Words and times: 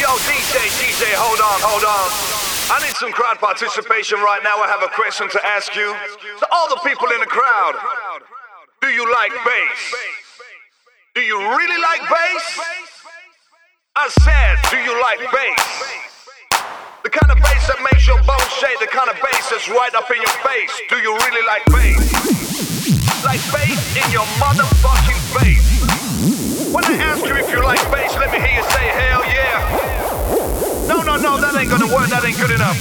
yo, 0.00 0.12
DJ, 0.28 0.56
DJ, 0.76 1.02
hold 1.16 1.40
on, 1.40 1.58
hold 1.64 1.84
on. 1.84 2.08
I 2.68 2.82
need 2.84 2.96
some 2.98 3.12
crowd 3.12 3.38
participation 3.38 4.18
right 4.20 4.42
now. 4.42 4.58
I 4.58 4.68
have 4.68 4.82
a 4.82 4.92
question 4.92 5.28
to 5.30 5.40
ask 5.46 5.74
you. 5.76 5.94
To 6.42 6.46
all 6.52 6.68
the 6.68 6.80
people 6.82 7.08
in 7.14 7.20
the 7.20 7.30
crowd, 7.30 7.78
do 8.82 8.88
you 8.88 9.06
like 9.06 9.32
bass? 9.46 9.80
Do 11.14 11.22
you 11.22 11.38
really 11.38 11.80
like 11.80 12.02
bass? 12.04 12.44
I 13.96 14.08
said, 14.20 14.60
do 14.68 14.76
you 14.84 14.92
like 15.00 15.22
bass? 15.32 15.64
The 17.04 17.10
kind 17.10 17.30
of 17.30 17.38
bass 17.38 17.64
that 17.70 17.80
makes 17.80 18.04
your 18.04 18.20
bones 18.26 18.50
shake, 18.58 18.76
the 18.82 18.90
kind 18.90 19.08
of 19.08 19.16
bass 19.22 19.48
that's 19.48 19.68
right 19.70 19.94
up 19.94 20.10
in 20.10 20.18
your 20.20 20.36
face. 20.44 20.74
Do 20.90 20.98
you 20.98 21.14
really 21.14 21.44
like 21.46 21.64
bass? 21.70 22.02
Like 23.24 23.40
bass 23.54 23.80
in 23.96 24.10
your 24.12 24.26
motherfucking 24.42 25.20
face. 25.40 26.05
When 26.76 26.84
I 26.84 26.96
ask 27.08 27.24
you 27.24 27.32
if 27.32 27.48
you 27.48 27.64
like 27.64 27.80
bass, 27.90 28.12
let 28.20 28.30
me 28.30 28.36
hear 28.36 28.60
you 28.60 28.64
say 28.68 28.84
hell 28.92 29.24
yeah. 29.24 29.64
No, 30.86 31.00
no, 31.00 31.16
no, 31.16 31.40
that 31.40 31.56
ain't 31.56 31.70
gonna 31.72 31.88
work, 31.88 32.12
that 32.12 32.20
ain't 32.20 32.36
good 32.36 32.52
enough. 32.52 32.76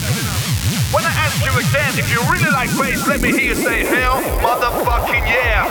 When 0.92 1.08
I 1.08 1.16
ask 1.16 1.40
you 1.40 1.56
again 1.56 1.96
if 1.96 2.12
you 2.12 2.20
really 2.28 2.52
like 2.52 2.68
bass, 2.76 3.08
let 3.08 3.24
me 3.24 3.32
hear 3.32 3.56
you 3.56 3.56
say 3.56 3.88
hell 3.88 4.20
motherfucking 4.44 5.24
yeah. 5.24 5.64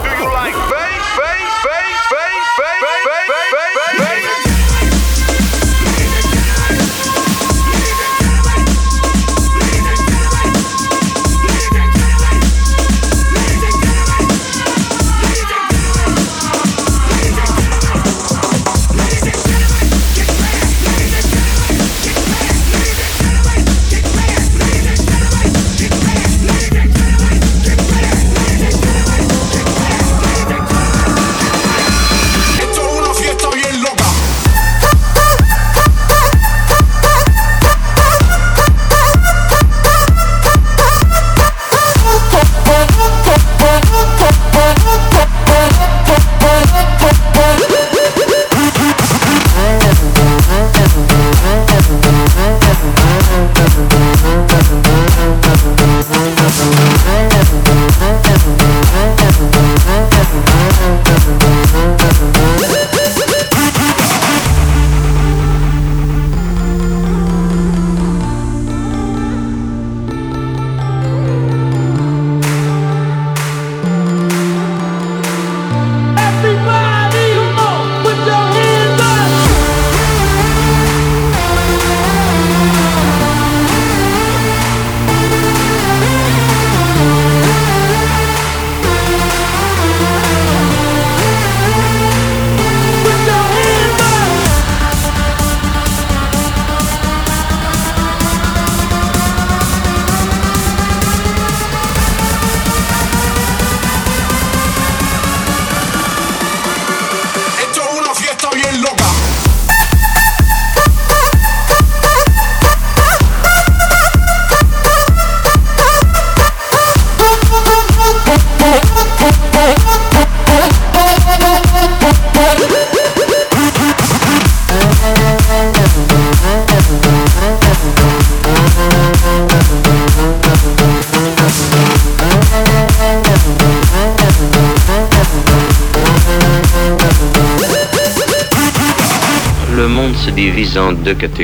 Do 0.00 0.10
you 0.16 0.32
like 0.32 0.56
bass, 0.72 1.04
bass, 1.20 1.52
bass, 1.60 2.00
bass, 2.08 2.46
bass, 2.56 2.88
bass, 2.88 3.28
bass, 3.28 3.33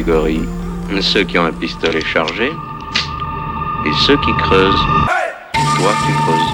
Catégories. 0.00 0.48
Ceux 1.00 1.24
qui 1.24 1.38
ont 1.38 1.44
un 1.44 1.52
pistolet 1.52 2.00
chargé 2.00 2.46
et 2.46 3.92
ceux 4.06 4.16
qui 4.16 4.32
creusent. 4.38 4.86
Toi, 5.76 5.92
tu 6.06 6.12
creuses. 6.22 6.49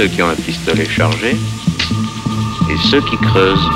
Ceux 0.00 0.08
qui 0.08 0.22
ont 0.22 0.30
un 0.30 0.34
pistolet 0.34 0.88
chargé 0.88 1.32
et 1.32 2.88
ceux 2.90 3.02
qui 3.02 3.18
creusent. 3.18 3.68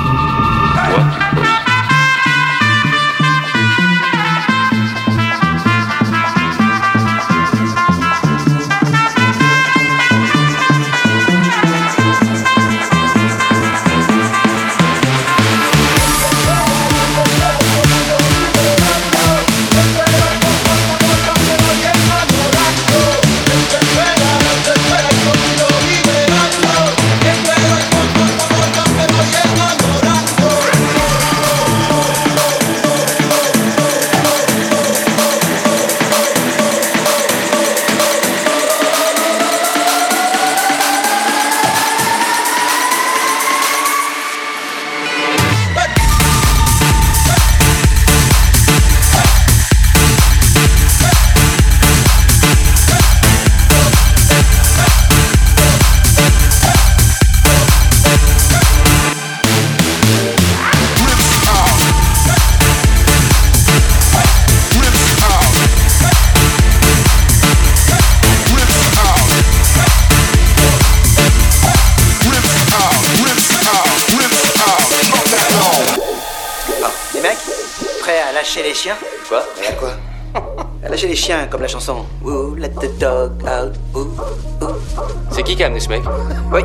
Oui, 85.75 86.63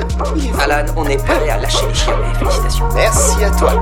Alan, 0.61 0.85
on 0.97 1.05
est 1.07 1.17
prêt 1.17 1.51
à 1.51 1.59
lâcher 1.59 1.85
les 1.89 1.95
chiens. 1.95 2.15
Félicitations. 2.39 2.89
Merci 2.95 3.43
à 3.43 3.51
toi. 3.51 3.80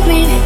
Breathe 0.00 0.28
me. 0.28 0.43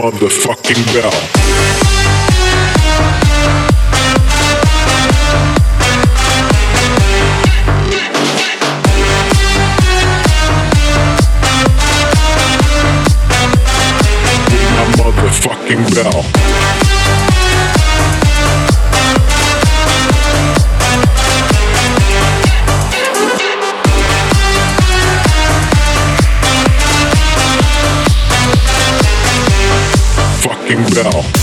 Motherfucking 0.00 0.82
bell. 0.94 1.69
Bell. 30.88 31.39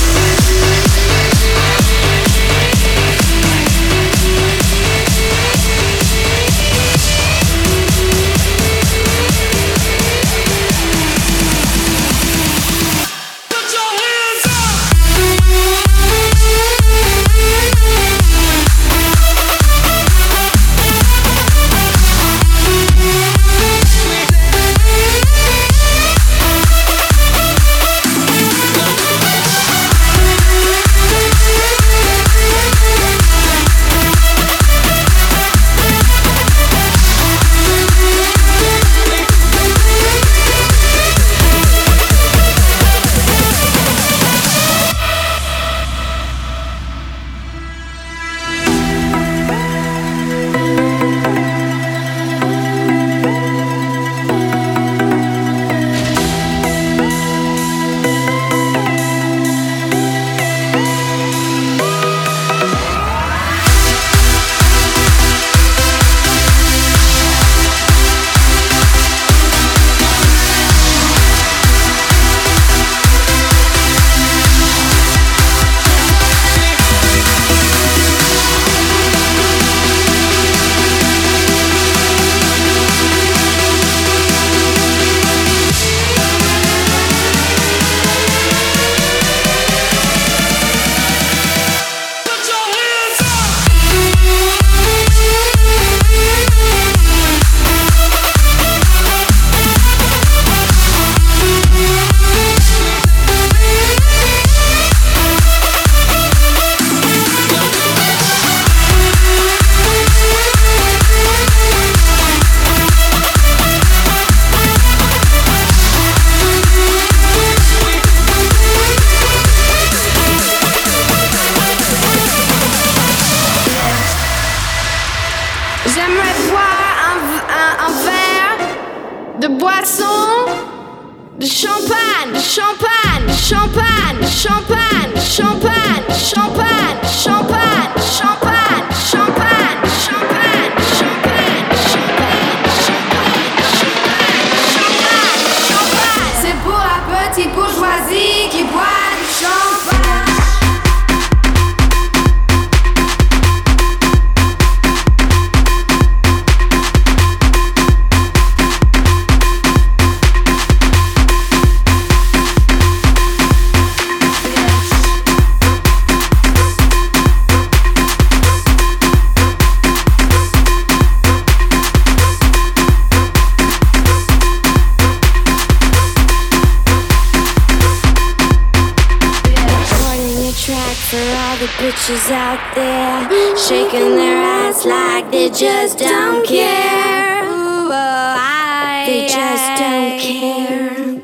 Bitches 182.08 182.32
out 182.32 182.60
there, 182.74 183.58
shaking 183.58 184.16
their 184.16 184.38
ass 184.38 184.86
like 184.86 185.30
they 185.30 185.50
just 185.50 186.00
don't 186.00 186.46
care. 186.48 187.44
Ooh, 187.44 187.90
oh, 187.90 187.92
I, 187.92 189.04
they 189.06 189.28
just 189.28 189.68
don't 189.76 190.18
care. 190.18 191.20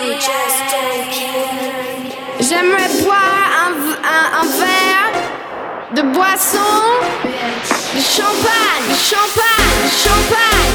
They 0.00 0.14
just 0.20 0.58
don't 0.74 1.08
care. 1.08 1.64
J'aimerais 2.40 3.02
boire 3.02 3.48
un, 3.64 3.72
un- 4.04 4.30
un 4.40 4.46
verre 4.60 5.12
de 5.94 6.02
boisson, 6.02 6.84
de 7.94 8.00
champagne, 8.00 8.84
de 8.90 8.96
champagne, 9.10 9.72
de 9.84 9.90
champagne, 10.04 10.73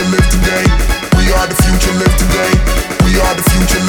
future, 0.00 0.10
live 0.10 0.30
today. 0.30 0.64
We 1.16 1.32
are 1.32 1.46
the 1.46 1.54
future, 1.62 1.92
live 1.92 2.16
today. 2.16 2.52
We 3.04 3.20
are 3.20 3.34
the 3.34 3.42
future. 3.50 3.79